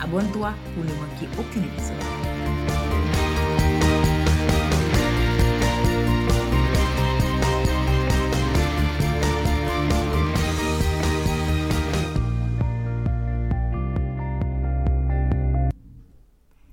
[0.00, 1.96] Abonne-toi pour ne manquer aucun épisode.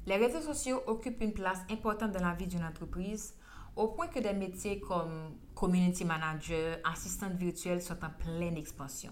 [0.06, 3.34] Les réseaux sociaux occupent une place importante dans la vie d'une entreprise
[3.76, 9.12] au point que des métiers comme community manager, assistante virtuelle sont en pleine expansion.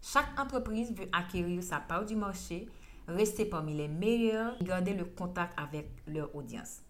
[0.00, 2.68] Chaque entreprise veut acquérir sa part du marché,
[3.08, 6.82] rester parmi les meilleurs et garder le contact avec leur audience.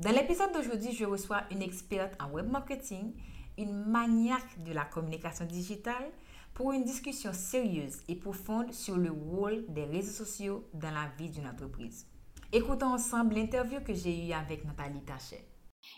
[0.00, 3.14] Dans l'épisode d'aujourd'hui, je reçois une experte en web marketing,
[3.56, 6.10] une maniaque de la communication digitale,
[6.54, 11.30] pour une discussion sérieuse et profonde sur le rôle des réseaux sociaux dans la vie
[11.30, 12.06] d'une entreprise.
[12.52, 15.46] Écoutons ensemble l'interview que j'ai eue avec Nathalie Tachet.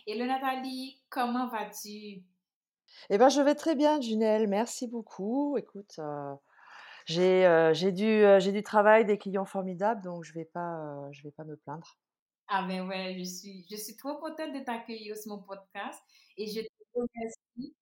[0.06, 2.24] Hello Nathalie, comment vas-tu?
[3.08, 4.48] Eh ben, je vais très bien, Junelle.
[4.48, 5.56] Merci beaucoup.
[5.56, 6.34] Écoute, euh,
[7.10, 11.08] j'ai euh, j'ai du, euh, du travail, des clients formidables, donc je vais pas, euh,
[11.10, 11.98] je vais pas me plaindre.
[12.46, 15.98] Ah ben ouais, je suis, je suis trop contente de t'accueillir sur mon podcast
[16.36, 17.74] et je te remercie.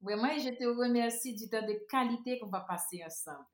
[0.00, 3.46] Vraiment, et je te remercie du temps de qualité qu'on va passer ensemble.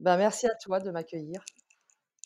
[0.00, 1.44] Ben, merci à toi de m'accueillir.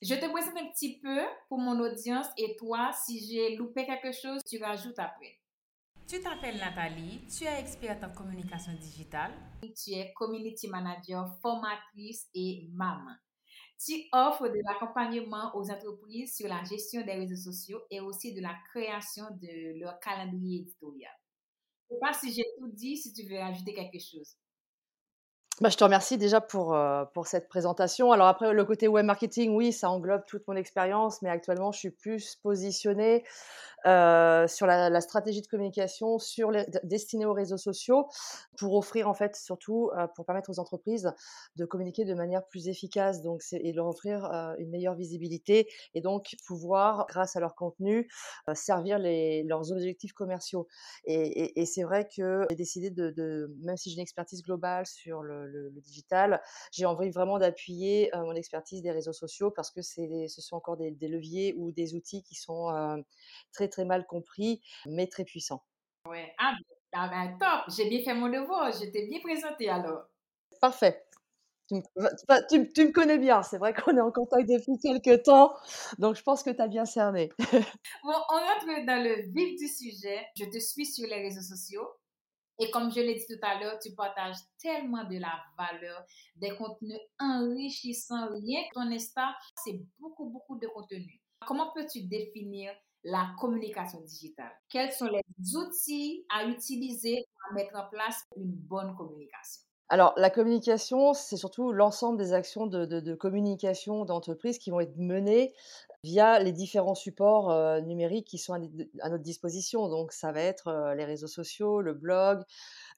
[0.00, 4.12] Je te présente un petit peu pour mon audience et toi, si j'ai loupé quelque
[4.12, 5.38] chose, tu rajoutes après.
[6.09, 9.31] Tu t'appelles Nathalie, tu es experte en communication digitale.
[9.61, 13.15] Tu es community manager, formatrice et maman.
[13.79, 18.41] Tu offres de l'accompagnement aux entreprises sur la gestion des réseaux sociaux et aussi de
[18.41, 21.13] la création de leur calendrier éditorial.
[21.91, 24.35] Je ne sais pas si j'ai tout dit, si tu veux ajouter quelque chose.
[25.61, 28.13] Bah, je te remercie déjà pour, euh, pour cette présentation.
[28.13, 31.81] Alors après, le côté web marketing, oui, ça englobe toute mon expérience, mais actuellement, je
[31.81, 33.25] suis plus positionnée
[33.87, 36.51] euh, sur la, stratégie de communication sur
[36.83, 38.09] destinée aux réseaux sociaux
[38.57, 41.13] pour offrir en fait surtout euh, pour permettre aux entreprises
[41.55, 44.25] de communiquer de manière plus efficace donc et leur offrir
[44.59, 48.11] une meilleure visibilité et donc pouvoir grâce à leur contenu
[48.53, 50.67] servir les, leurs objectifs commerciaux
[51.05, 55.47] et, c'est vrai que j'ai décidé de, même si j'ai une expertise globale sur le,
[55.48, 56.41] le, le digital
[56.72, 60.76] j'ai envie vraiment d'appuyer mon expertise des réseaux sociaux parce que c'est ce sont encore
[60.76, 62.69] des, des leviers ou des outils qui sont
[63.53, 65.64] très très mal compris, mais très puissant.
[66.06, 66.54] Ouais, ah,
[66.92, 70.04] ah ben, top, j'ai bien fait mon devoir, je t'ai bien présenté alors.
[70.60, 71.04] Parfait.
[71.69, 75.22] Tu me, tu, tu me connais bien, c'est vrai qu'on est en contact depuis quelques
[75.25, 75.54] temps,
[75.98, 77.30] donc je pense que tu as bien cerné.
[77.38, 80.26] bon, on rentre dans le vif du sujet.
[80.34, 81.86] Je te suis sur les réseaux sociaux.
[82.59, 86.05] Et comme je l'ai dit tout à l'heure, tu partages tellement de la valeur,
[86.37, 88.29] des contenus enrichissants.
[88.33, 91.21] Rien que ton Insta, c'est beaucoup, beaucoup de contenu.
[91.47, 92.73] Comment peux-tu définir
[93.05, 94.53] la communication digitale?
[94.69, 95.23] Quels sont les
[95.55, 99.63] outils à utiliser pour mettre en place une bonne communication?
[99.91, 104.81] Alors, la communication, c'est surtout l'ensemble des actions de, de, de communication d'entreprise qui vont
[104.81, 105.55] être menées
[106.04, 109.89] via les différents supports numériques qui sont à, notre disposition.
[109.89, 112.42] Donc, ça va être les réseaux sociaux, le blog,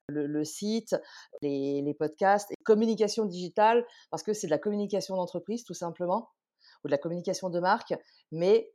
[0.08, 0.97] le, site,
[1.43, 6.31] les, podcasts, et communication digitale, parce que c'est de la communication d'entreprise, tout simplement,
[6.85, 7.94] ou de la communication de marque,
[8.32, 8.70] mais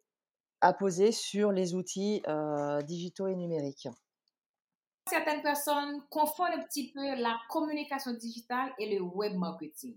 [0.79, 2.23] poser sur les outils
[2.85, 3.87] digitaux et numériques.
[5.07, 9.95] Certaines personnes confondent un petit peu la communication digitale et le web marketing.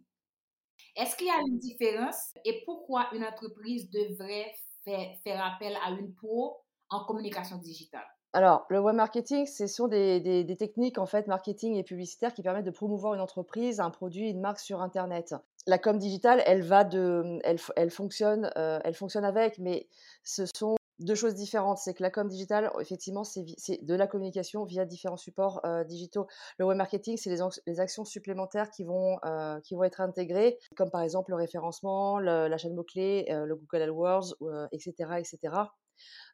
[0.98, 4.52] Est-ce qu'il y a une différence et pourquoi une entreprise devrait
[4.84, 6.56] faire, appel à une pro
[6.90, 8.06] en communication digitale?
[8.32, 12.64] Alors, le web marketing, ce sont des, techniques en fait marketing et publicitaires qui permettent
[12.64, 15.36] de promouvoir une entreprise, un produit, une marque sur Internet.
[15.68, 19.86] La com digitale, elle va de, elle, elle fonctionne, euh, elle fonctionne avec, mais
[20.24, 21.78] ce sont deux choses différentes.
[21.78, 23.44] C'est que la com digitale, effectivement, c'est
[23.82, 26.26] de la communication via différents supports digitaux.
[26.58, 27.30] Le web marketing, c'est
[27.66, 29.18] les, actions supplémentaires qui vont,
[29.64, 34.34] qui vont être intégrées, comme par exemple le référencement, la chaîne mots-clés, le Google AdWords,
[34.72, 35.54] etc., etc.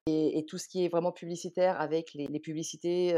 [0.07, 3.13] Et, tout ce qui est vraiment publicitaire avec les, publicités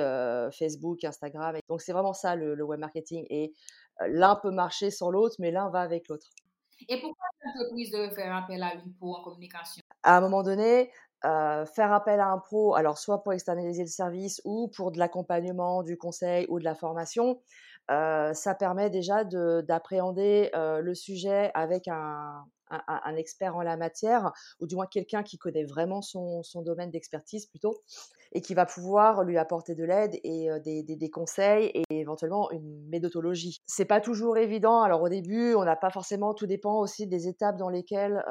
[0.57, 1.57] Facebook, Instagram.
[1.69, 3.27] Donc c'est vraiment ça le, web marketing.
[3.31, 3.53] Et
[4.07, 6.31] l'un peut marcher sans l'autre, mais l'un va avec l'autre.
[6.89, 9.83] Et pourquoi l'entreprise de faire appel à une pro en communication?
[10.03, 10.91] À un moment donné,
[11.67, 15.83] faire appel à un pro, alors soit pour externaliser le service ou pour de l'accompagnement,
[15.83, 17.41] du conseil ou de la formation,
[17.89, 24.75] ça permet déjà d'appréhender le sujet avec un, un, expert en la matière, ou du
[24.75, 27.83] moins quelqu'un qui connaît vraiment son, domaine d'expertise plutôt,
[28.33, 33.63] et qui va pouvoir lui apporter de l'aide et des, conseils et éventuellement une méthodologie.
[33.67, 34.83] C'est pas toujours évident.
[34.83, 38.23] Alors au début, on n'a pas forcément, tout dépend aussi des étapes dans lesquelles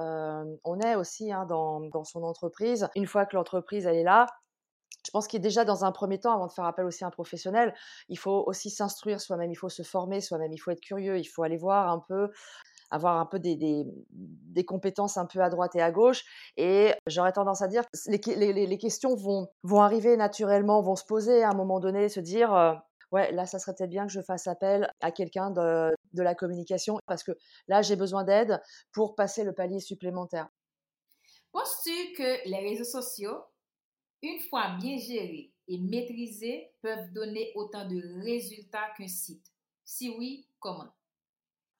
[0.64, 2.88] on est aussi hein, dans, dans son entreprise.
[2.96, 4.28] Une fois que l'entreprise elle est là,
[5.06, 7.08] je pense qu'il est déjà dans un premier temps, avant de faire appel aussi à
[7.08, 7.74] un professionnel,
[8.10, 11.26] il faut aussi s'instruire soi-même, il faut se former soi-même, il faut être curieux, il
[11.26, 12.30] faut aller voir un peu
[12.92, 16.24] avoir un peu des, des, compétences un peu à droite et à gauche.
[16.58, 21.06] Et j'aurais tendance à dire que les, les, questions vont, vont arriver naturellement, vont se
[21.06, 22.74] poser à un moment donné, se dire euh,
[23.12, 26.36] ouais, là, ça serait peut-être bien que je fasse appel à quelqu'un de, de la
[26.36, 27.32] communication parce que
[27.68, 28.62] là, j'ai besoin d'aide
[28.92, 30.48] pour passer le palier supplémentaire.
[31.52, 33.38] Penses-tu que les réseaux sociaux
[34.26, 39.46] une fois bien gérés et maîtrisés, peuvent donner autant de résultats qu'un site?
[39.84, 40.92] Si oui, comment?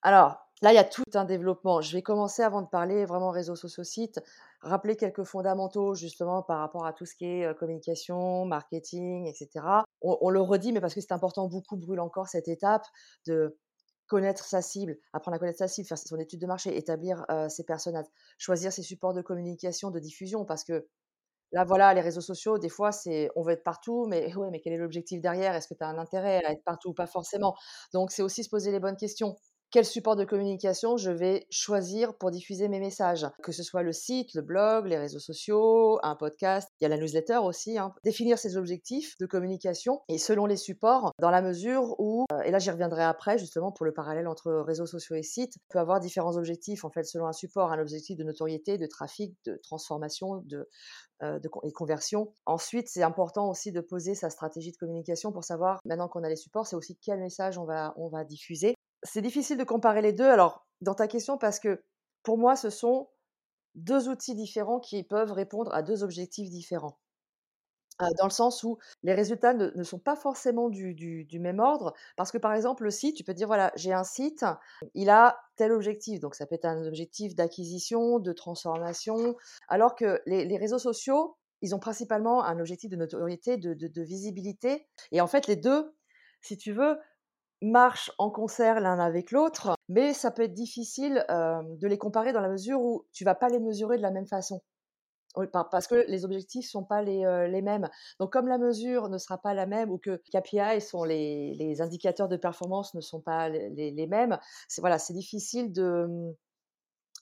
[0.02, 1.80] Alors, là, il y a tout un développement.
[1.80, 4.20] Je vais commencer avant de parler vraiment réseaux sociaux sites,
[4.60, 9.84] rappeler quelques fondamentaux justement par rapport à tout ce qui est communication, marketing, etc.
[10.02, 12.86] On, le redit, mais parce que c'est important, beaucoup brûle encore cette étape
[13.26, 13.58] de
[14.06, 17.64] connaître sa cible, apprendre à connaître sa cible, faire son étude de marché, établir ses
[17.64, 18.06] personnages,
[18.38, 20.86] choisir ses supports de communication, de diffusion, parce que
[21.52, 24.60] Là, voilà, les réseaux sociaux, des fois, c'est on veut être partout, mais ouais, mais
[24.60, 25.54] quel est l'objectif derrière?
[25.54, 27.54] Est-ce que tu as un intérêt à être partout ou pas forcément?
[27.92, 29.36] Donc, c'est aussi se poser les bonnes questions
[29.76, 33.92] quel support de communication je vais choisir pour diffuser mes messages, que ce soit le
[33.92, 37.92] site, le blog, les réseaux sociaux, un podcast, il y a la newsletter aussi, hein.
[38.02, 42.52] définir ses objectifs de communication et selon les supports, dans la mesure où, euh, et
[42.52, 46.00] là j'y reviendrai après justement pour le parallèle entre réseaux sociaux et sites, peut avoir
[46.00, 50.42] différents objectifs en fait selon un support, un objectif de notoriété, de trafic, de transformation,
[50.46, 50.70] de,
[51.22, 52.32] euh, de, et conversion.
[52.46, 56.30] Ensuite, c'est important aussi de poser sa stratégie de communication pour savoir, maintenant qu'on a
[56.30, 58.74] les supports, c'est aussi quel message on va, on va diffuser
[59.06, 60.28] c'est difficile de comparer les deux.
[60.28, 61.82] Alors, dans ta question, parce que
[62.22, 63.08] pour moi, ce sont
[63.74, 66.98] deux outils différents qui peuvent répondre à deux objectifs différents.
[67.98, 72.36] dans le sens où les résultats ne, sont pas forcément du, même ordre, parce que
[72.36, 74.44] par exemple, le site, tu peux dire, voilà, j'ai un site,
[74.92, 79.36] il a tel objectif, donc ça peut être un objectif d'acquisition, de transformation,
[79.68, 85.22] alors que les, réseaux sociaux, ils ont principalement un objectif de notoriété, de visibilité, et
[85.22, 85.94] en fait, les deux,
[86.42, 86.98] si tu veux,
[87.62, 92.40] marchent en concert l'un avec l'autre, mais ça peut être difficile de les comparer dans
[92.40, 94.62] la mesure où tu vas pas les mesurer de la même façon.
[95.52, 97.90] Parce que les objectifs sont pas les, les mêmes.
[98.18, 101.82] Donc, comme la mesure ne sera pas la même ou que KPI sont les, les
[101.82, 106.34] indicateurs de performance ne sont pas les, les mêmes, c'est voilà, difficile de, mmh,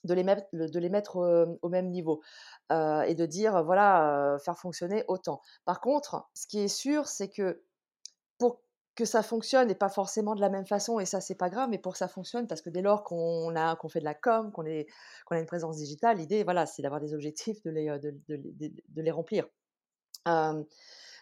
[0.05, 2.21] de les mettre, de les mettre au même niveau
[2.69, 5.41] et de dire voilà faire fonctionner autant.
[5.65, 7.63] Par contre, ce qui est sûr, c'est que
[8.95, 11.69] que ça fonctionne et pas forcément de la même façon, et ça, c'est pas grave,
[11.69, 14.13] mais pour que ça fonctionne, parce que dès lors qu'on a qu'on fait de la
[14.13, 14.63] com, qu'on
[15.25, 19.01] qu'on a une présence digitale, l'idée, voilà, c'est d'avoir des objectifs, de les, de, de,
[19.01, 19.47] les remplir.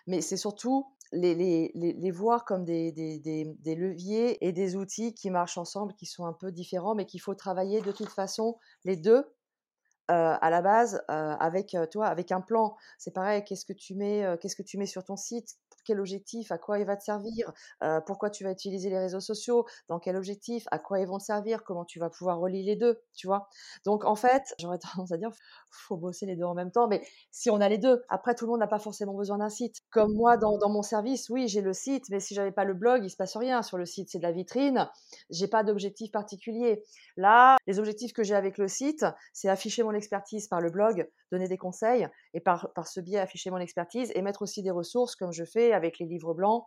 [0.08, 5.14] mais c'est surtout les, les, les, voir comme des, des, des, leviers et des outils
[5.14, 8.58] qui marchent ensemble, qui sont un peu différents, mais qu'il faut travailler de toute façon
[8.84, 9.26] les deux
[10.10, 12.76] à la base avec toi, avec un plan.
[13.00, 15.58] C'est pareil, qu'est-ce que tu mets, qu'est-ce que tu mets sur ton site?
[15.84, 17.52] Quel objectif, à quoi il va te servir,
[18.06, 21.24] pourquoi tu vas utiliser les réseaux sociaux, dans quel objectif, à quoi ils vont te
[21.24, 23.48] servir, comment tu vas pouvoir relier les deux, tu vois?
[23.86, 25.32] Donc en fait, j'aurais tendance à dire,
[25.70, 28.46] faut bosser les deux en même temps, mais si on a les deux, après tout
[28.46, 29.82] le monde n'a pas forcément besoin d'un site.
[29.90, 33.04] Comme moi dans, mon service, oui, j'ai le site, mais si j'avais pas le blog,
[33.04, 34.90] il se passe rien sur le site, c'est de la vitrine,
[35.30, 36.84] j'ai pas d'objectif particulier.
[37.18, 41.10] Là, les objectifs que j'ai avec le site, c'est afficher mon expertise par le blog,
[41.32, 45.16] donner des conseils et par ce biais afficher mon expertise et mettre aussi des ressources
[45.16, 46.66] comme je fais avec les livres blancs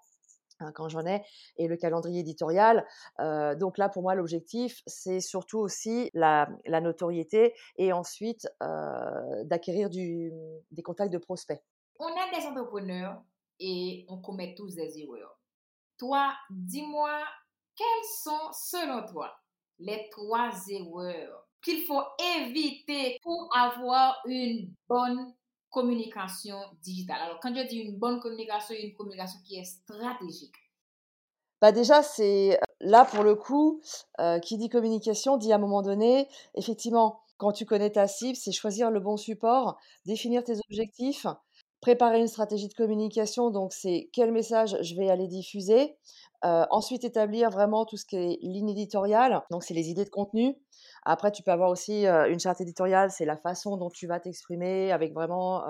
[0.61, 1.25] hein, quand j'en ai,
[1.57, 2.87] et le calendrier éditorial.
[3.21, 9.91] Euh, donc là, pour moi, l'objectif, c'est surtout aussi la, notoriété et ensuite euh, d'acquérir
[9.91, 11.63] des contacts de prospects.
[11.99, 13.23] On est des entrepreneurs
[13.59, 15.41] et on commet tous des erreurs.
[15.99, 17.23] Toi, dis-moi,
[17.75, 19.35] quelles sont, selon toi,
[19.79, 22.03] les trois erreurs qu'il faut
[22.39, 25.35] éviter pour avoir une bonne
[25.77, 27.21] communication digitale.
[27.21, 30.57] Alors, quand je dis une bonne communication, une communication qui est stratégique.
[31.61, 33.83] Bah déjà, c'est là pour le coup,
[34.43, 38.53] qui dit communication dit à un moment donné, effectivement, quand tu connais ta cible, c'est
[38.53, 41.27] choisir le bon support, définir tes objectifs,
[41.83, 43.51] préparer une stratégie de communication.
[43.51, 45.99] Donc, c'est quel message je vais aller diffuser.
[46.43, 49.43] ensuite, établir vraiment tout ce qui est ligne éditoriale.
[49.51, 50.57] Donc, c'est les idées de contenu.
[51.09, 54.91] Après, tu peux avoir aussi une charte éditoriale, c'est la façon dont tu vas t'exprimer
[54.91, 55.65] avec vraiment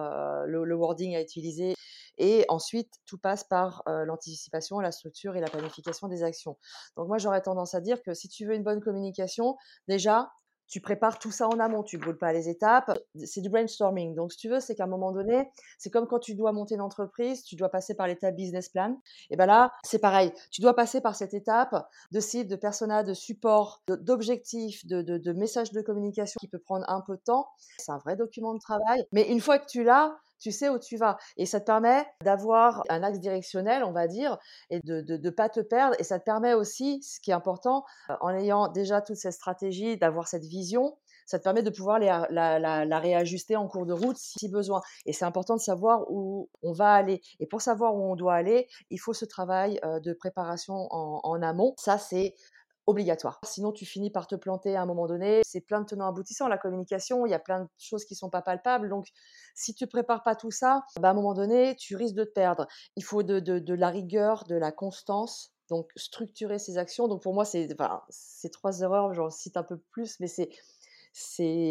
[0.46, 1.74] le, wording à utiliser.
[2.16, 6.56] Et ensuite, tout passe par l'anticipation, la structure et la planification des actions.
[6.96, 9.56] Donc moi, j'aurais tendance à dire que si tu veux une bonne communication,
[9.88, 10.32] déjà,
[10.68, 12.92] tu prépares tout ça en amont, tu ne brûles pas les étapes.
[13.24, 14.14] C'est du brainstorming.
[14.14, 16.74] Donc, si tu veux, c'est qu'à un moment donné, c'est comme quand tu dois monter
[16.74, 19.00] une entreprise, tu dois passer par l'étape business plan.
[19.30, 20.32] Et bien là, c'est pareil.
[20.50, 25.18] Tu dois passer par cette étape de cible, de persona, de support, d'objectifs, de, de,
[25.18, 27.48] de messages de communication qui peut prendre un peu de temps.
[27.78, 29.06] C'est un vrai document de travail.
[29.12, 31.16] Mais une fois que tu l'as, tu sais où tu vas.
[31.36, 34.38] Et ça te permet d'avoir un axe directionnel, on va dire,
[34.70, 35.96] et de ne pas te perdre.
[35.98, 39.32] Et ça te permet aussi, ce qui est important, euh, en ayant déjà toute cette
[39.32, 43.92] stratégie, d'avoir cette vision, ça te permet de pouvoir la, la, réajuster en cours de
[43.92, 44.80] route si besoin.
[45.06, 47.20] Et c'est important de savoir où on va aller.
[47.40, 51.20] Et pour savoir où on doit aller, il faut ce travail euh, de préparation en,
[51.24, 51.74] en amont.
[51.78, 52.34] Ça, c'est
[52.86, 53.40] obligatoire.
[53.44, 55.42] Sinon, tu finis par te planter à un moment donné.
[55.44, 56.48] C'est plein de tenants aboutissants.
[56.48, 58.88] La communication, il y a plein de choses qui sont pas palpables.
[58.88, 59.08] Donc,
[59.54, 62.32] si tu prépares pas tout ça, bah, à un moment donné, tu risques de te
[62.32, 62.66] perdre.
[62.96, 65.52] Il faut de, de, la rigueur, de la constance.
[65.68, 67.08] Donc, structurer ses actions.
[67.08, 68.02] Donc, pour moi, c'est enfin,
[68.52, 69.12] trois erreurs.
[69.12, 70.50] J'en cite un peu plus, mais c'est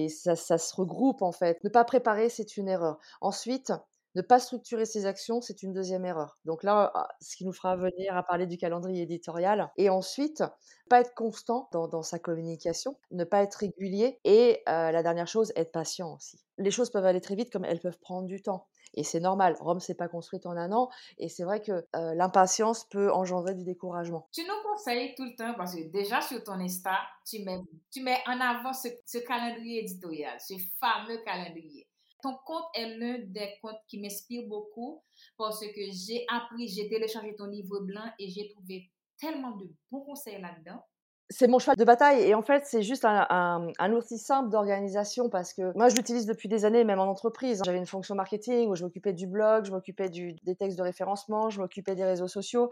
[0.10, 1.64] ça, ça se regroupe en fait.
[1.64, 2.98] Ne pas préparer, c'est une erreur.
[3.22, 3.72] Ensuite,
[4.16, 6.40] ne pas structurer ses actions, c'est une deuxième erreur.
[6.46, 9.70] Donc là, ah, ce qui nous fera venir à parler du calendrier éditorial.
[9.78, 10.44] Et ensuite,
[10.90, 14.20] pas être constant dans, sa communication, ne pas être régulier.
[14.24, 16.40] Et euh, la dernière chose, être patient aussi.
[16.58, 18.68] Les choses peuvent aller très vite comme elles peuvent prendre du temps.
[18.98, 22.14] Et c'est normal, Rome s'est pas construite en un an, et c'est vrai que euh,
[22.14, 24.30] l'impatience peut engendrer du découragement.
[24.32, 27.60] Tu nous conseilles tout le temps, parce que déjà sur ton Insta, tu mets,
[27.92, 31.90] tu mets en avant ce calendrier éditorial, ce fameux calendrier
[32.26, 35.04] ton compte est l'un des comptes qui m'inspire beaucoup
[35.38, 40.02] parce que j'ai appris, j'ai téléchargé ton livre blanc et j'ai trouvé tellement de bons
[40.02, 40.84] conseils là-dedans
[41.30, 45.54] c'est mon cheval de bataille et en fait c'est juste un, outil simple d'organisation parce
[45.54, 47.62] que moi je l'utilise depuis des années même en entreprise.
[47.66, 51.50] J'avais une fonction marketing où je m'occupais du blog, je m'occupais des textes de référencement,
[51.50, 52.70] je m'occupais des réseaux sociaux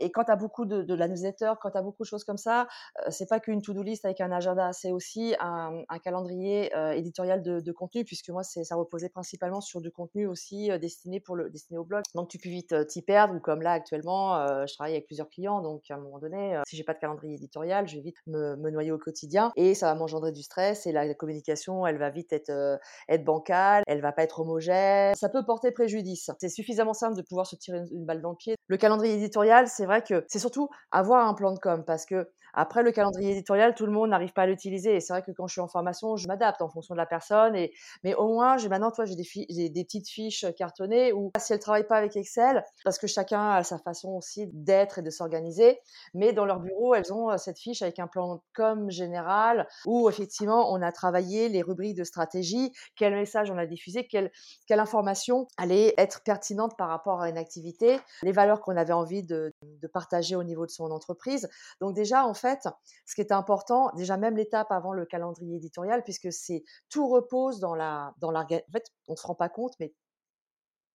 [0.00, 2.36] et quand tu as beaucoup de, la newsletter, quand tu as beaucoup de choses comme
[2.36, 2.66] ça,
[3.06, 7.42] euh, c'est pas qu'une to-do list avec un agenda, c'est aussi un, calendrier euh, éditorial
[7.42, 11.50] de, contenu puisque moi ça reposait principalement sur du contenu aussi euh, destiné pour le
[11.50, 12.02] destiné au blog.
[12.14, 15.60] Donc tu peux vite t'y perdre ou comme là actuellement je travaille avec plusieurs clients
[15.60, 18.56] donc à un moment donné si j'ai pas de calendrier éditorial je vais vite me,
[18.70, 22.32] noyer au quotidien et ça va m'engendrer du stress et la communication, elle va vite
[22.32, 22.76] être, euh,
[23.08, 25.14] être bancale, elle va pas être homogène.
[25.14, 26.30] Ça peut porter préjudice.
[26.38, 28.56] C'est suffisamment simple de pouvoir se tirer une, balle dans le pied.
[28.66, 32.28] Le calendrier éditorial, c'est vrai que c'est surtout avoir un plan de com parce que
[32.54, 34.94] après, le calendrier éditorial, tout le monde n'arrive pas à l'utiliser.
[34.96, 37.06] Et c'est vrai que quand je suis en formation, je m'adapte en fonction de la
[37.06, 37.56] personne.
[37.56, 37.72] Et,
[38.04, 41.58] mais au moins, j'ai maintenant, toi, j'ai des, des, petites fiches cartonnées où si elles
[41.58, 45.80] travaillent pas avec Excel, parce que chacun a sa façon aussi d'être et de s'organiser,
[46.14, 50.08] mais dans leur bureau, elles ont euh, cette fiche avec un plan com général où
[50.08, 54.30] effectivement, on a travaillé les rubriques de stratégie, quel message on a diffusé, quelle,
[54.70, 59.52] information allait être pertinente par rapport à une activité, les valeurs qu'on avait envie de,
[59.62, 61.48] de partager au niveau de son entreprise.
[61.80, 62.66] Donc déjà, en fait,
[63.04, 67.60] ce qui est important, déjà même l'étape avant le calendrier éditorial, puisque c'est tout repose
[67.60, 69.92] dans la, dans la, en fait, on se rend pas compte, mais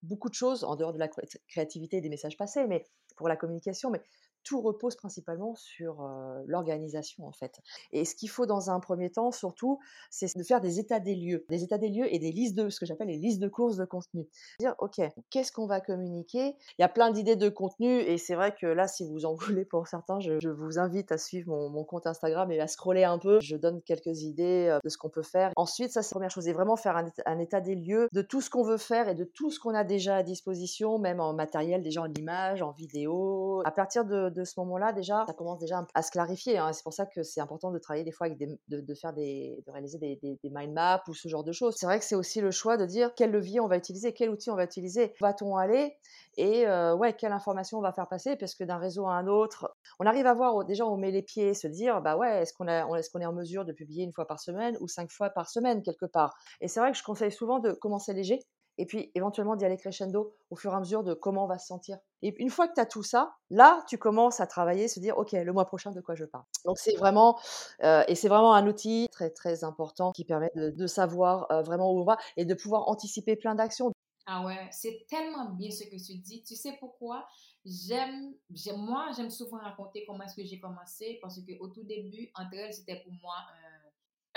[0.03, 1.07] beaucoup de choses en dehors de la
[1.47, 4.01] créativité et des messages passés, mais pour la communication, mais
[4.47, 6.09] tout repose principalement sur
[6.45, 7.59] l'organisation en fait.
[7.91, 11.15] Et ce qu'il faut dans un premier temps surtout, c'est de faire des états des
[11.15, 13.49] lieux, des états des lieux et des listes de ce que j'appelle les listes de
[13.49, 14.25] courses de contenu.
[14.59, 16.55] Dire ok, qu'est-ce qu'on va communiquer?
[16.77, 19.33] Il y a plein d'idées de contenu et c'est vrai que là, si vous en
[19.35, 23.17] voulez pour certains, je, vous invite à suivre mon, compte Instagram et à scroller un
[23.17, 23.39] peu.
[23.41, 25.51] Je donne quelques idées de ce qu'on peut faire.
[25.57, 28.41] Ensuite, ça c'est la première chose, et vraiment faire un, état des lieux de tout
[28.41, 31.33] ce qu'on veut faire et de tout ce qu'on a déjà à disposition, même en
[31.33, 33.61] matériel, déjà en image, en vidéo.
[33.65, 36.57] À partir de de ce moment-là, déjà, ça commence déjà à se clarifier.
[36.57, 36.71] Hein.
[36.73, 39.63] C'est pour ça que c'est important de travailler des fois avec des, de, faire des,
[39.65, 41.75] de réaliser des, des, mind maps ou ce genre de choses.
[41.77, 44.29] C'est vrai que c'est aussi le choix de dire quel levier on va utiliser, quel
[44.29, 45.97] outil on va utiliser, va-t-on aller
[46.37, 48.35] et euh, ouais, quelle information on va faire passer?
[48.35, 51.23] Parce que d'un réseau à un autre, on arrive à voir déjà on met les
[51.23, 54.13] pieds, se dire bah ouais, est-ce qu'on est qu'on est en mesure de publier une
[54.13, 56.37] fois par semaine ou cinq fois par semaine quelque part?
[56.61, 58.39] Et c'est vrai que je conseille souvent de commencer léger
[58.77, 61.57] et puis éventuellement d'y aller crescendo au fur et à mesure de comment on va
[61.57, 61.97] se sentir.
[62.21, 65.17] Et une fois que tu as tout ça, là, tu commences à travailler, se dire,
[65.17, 66.43] OK, le mois prochain, de quoi je parle.
[66.65, 67.39] Donc c'est vraiment,
[67.83, 71.91] euh, et c'est vraiment un outil très, très important qui permet de, savoir euh, vraiment
[71.91, 73.91] où on va et de pouvoir anticiper plein d'actions.
[74.25, 76.43] Ah ouais, c'est tellement bien ce que tu dis.
[76.43, 77.25] Tu sais pourquoi?
[77.65, 78.33] J'aime,
[78.77, 82.55] moi, j'aime souvent raconter comment est-ce que j'ai commencé parce que au tout début, entre
[82.55, 83.76] elles, c'était pour moi un,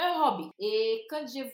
[0.01, 0.51] hobby.
[0.59, 1.45] Et quand j'ai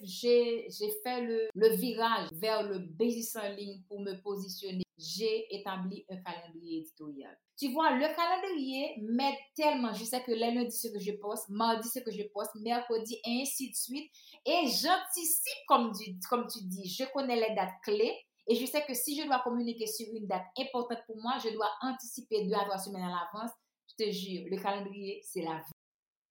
[1.03, 6.79] fait le, virage vers le business en ligne pour me positionner, j'ai établi un calendrier
[6.81, 7.37] éditorial.
[7.59, 9.93] Tu vois, le calendrier m'aide tellement.
[9.95, 13.43] Je sais que lundi, ce que je poste, mardi, ce que je poste, mercredi, et
[13.43, 14.11] ainsi de suite.
[14.45, 16.89] Et j'anticipe, comme tu dis.
[16.89, 18.17] Je connais les dates clés.
[18.49, 21.51] Et je sais que si je dois communiquer sur une date importante pour moi, je
[21.51, 23.51] dois anticiper deux à trois semaines à l'avance.
[23.89, 25.76] Je te jure, le calendrier, c'est la vie.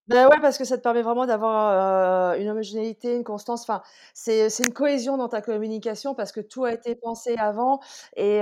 [0.07, 3.63] Ben ouais, parce que ça te permet vraiment d'avoir, une homogénéité, une constance.
[3.63, 3.81] Enfin,
[4.13, 7.79] c'est une cohésion dans ta communication parce que tout a été pensé avant
[8.15, 8.41] et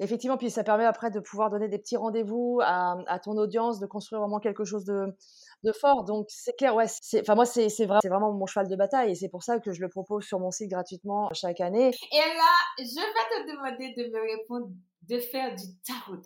[0.00, 3.78] effectivement, puis ça permet après de pouvoir donner des petits rendez-vous à à ton audience,
[3.78, 5.14] de construire vraiment quelque chose de
[5.62, 6.04] de fort.
[6.04, 9.14] Donc c'est clair, ouais, c'est enfin moi c'est c'est vraiment mon cheval de bataille et
[9.14, 11.88] c'est pour ça que je le propose sur mon site gratuitement chaque année.
[11.88, 14.68] Et là, je vais te demander de me répondre
[15.08, 16.16] de faire du tarot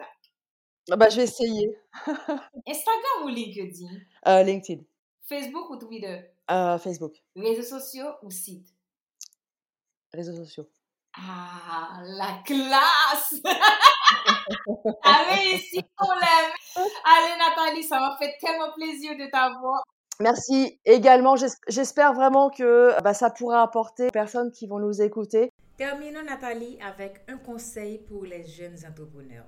[0.91, 1.79] ah bah, je vais essayer.
[2.67, 3.89] Instagram ou LinkedIn?
[4.27, 4.83] Euh, LinkedIn.
[5.27, 6.21] Facebook ou Twitter?
[6.51, 7.15] Euh, Facebook.
[7.37, 8.69] Réseaux sociaux ou site?
[10.15, 10.67] Réseaux sociaux.
[11.15, 13.41] Ah, la classe!
[15.05, 16.87] ah oui, ici, on l'aime.
[17.05, 19.83] Allez, Nathalie, ça m'a fait tellement plaisir de t'avoir.
[20.21, 21.37] Merci également.
[21.69, 25.51] J'espère vraiment que bah, ça pourra apporter aux personnes qui vont nous écouter.
[25.77, 29.47] Terminons, Nathalie, avec un conseil pour les jeunes entrepreneurs.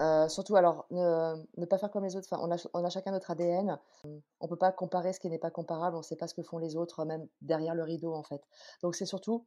[0.00, 2.28] Euh, surtout, alors, ne, pas faire comme les autres.
[2.30, 3.78] Enfin, on, a, chacun notre ADN.
[4.04, 5.96] On ne peut pas comparer ce qui n'est pas comparable.
[5.96, 8.42] On ne sait pas ce que font les autres, même derrière le rideau, en fait.
[8.82, 9.46] Donc, c'est surtout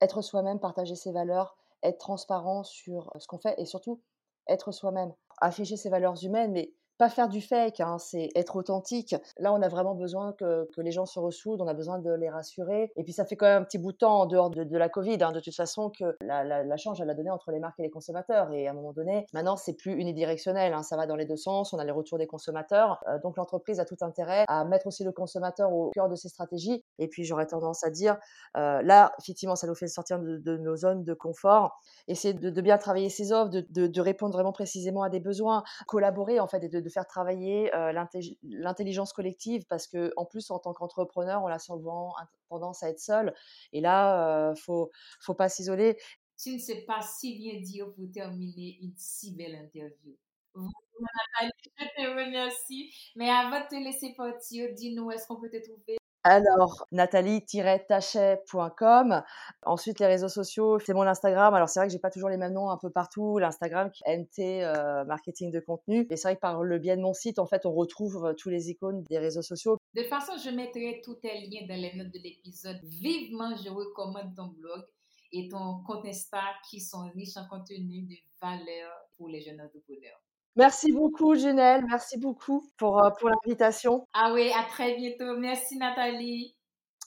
[0.00, 4.00] être soi-même, partager ses valeurs, être transparent sur ce qu'on fait et surtout
[4.48, 5.12] être soi-même.
[5.38, 9.14] Afficher ses valeurs humaines, mais pas faire du fake, hein, c'est être authentique.
[9.38, 12.10] Là, on a vraiment besoin que, que, les gens se ressoudent, on a besoin de
[12.12, 12.92] les rassurer.
[12.96, 14.88] Et puis, ça fait quand même un petit bout de temps en dehors de, la
[14.88, 17.78] Covid, hein, de toute façon, que la, la, change, elle a donné entre les marques
[17.78, 18.52] et les consommateurs.
[18.52, 21.36] Et à un moment donné, maintenant, c'est plus unidirectionnel, hein, ça va dans les deux
[21.36, 23.02] sens, on a les retours des consommateurs.
[23.08, 26.28] Euh, donc, l'entreprise a tout intérêt à mettre aussi le consommateur au cœur de ses
[26.28, 26.82] stratégies.
[26.98, 28.16] Et puis, j'aurais tendance à dire,
[28.56, 31.78] euh, là, effectivement, ça nous fait sortir de, nos zones de confort,
[32.08, 35.62] essayer de, de bien travailler ses offres, de, de, répondre vraiment précisément à des besoins,
[35.86, 40.58] collaborer, en fait, et de de faire travailler l'intelligence collective parce que en plus en
[40.58, 42.14] tant qu'entrepreneur on a souvent
[42.48, 43.34] tendance à être seul.
[43.72, 45.98] Et là il faut faut pas s'isoler.
[46.38, 50.16] Tu ne sais pas si bien dire pour terminer une si belle interview.
[50.54, 52.92] Je te remercie.
[53.16, 55.98] Mais avant de te laisser partir, dis-nous, est-ce qu'on peut te trouver?
[56.28, 59.22] Alors, nathalie-tachet.com.
[59.62, 61.54] Ensuite, les réseaux sociaux, c'est mon Instagram.
[61.54, 63.38] Alors, c'est vrai que j'ai pas toujours les mêmes noms un peu partout.
[63.38, 66.04] L'Instagram, NT euh, Marketing de contenu.
[66.10, 68.34] Et c'est vrai que par le biais de mon site, en fait, on retrouve euh,
[68.34, 69.78] tous les icônes des réseaux sociaux.
[69.94, 72.80] De façon, je mettrai tous tes liens dans les notes de l'épisode.
[72.82, 74.82] Vivement, je recommande ton blog
[75.30, 80.20] et ton compte Insta qui sont riches en contenu de valeur pour les jeunes entrepreneurs.
[80.56, 81.84] Merci beaucoup, Junelle.
[81.88, 84.06] Merci beaucoup pour, euh, pour l'invitation.
[84.14, 85.36] Ah oui, à très bientôt.
[85.36, 86.56] Merci, Nathalie.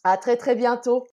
[0.03, 1.07] À très, très bientôt.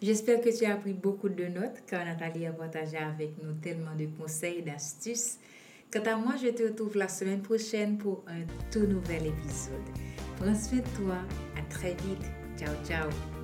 [0.00, 3.94] J'espère que tu as pris beaucoup de notes car Nathalie a partagé avec nous tellement
[3.94, 5.38] de conseils et d'astuces.
[5.92, 9.82] Quant à moi, je te retrouve la semaine prochaine pour un tout nouvel épisode.
[10.36, 11.16] Prends soin de toi.
[11.58, 12.26] À très vite.
[12.58, 13.35] Ciao, ciao.